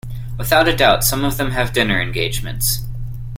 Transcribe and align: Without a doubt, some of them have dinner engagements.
Without 0.35 0.67
a 0.67 0.75
doubt, 0.75 1.03
some 1.03 1.23
of 1.23 1.37
them 1.37 1.51
have 1.51 1.73
dinner 1.73 2.01
engagements. 2.01 2.85